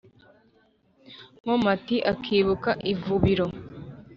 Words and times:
nkomati 1.41 1.95
akibuka 2.11 2.71
ivubiro. 2.91 3.45